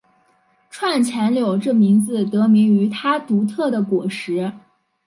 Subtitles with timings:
[0.71, 4.51] 串钱柳这名字得名于它独特的果实。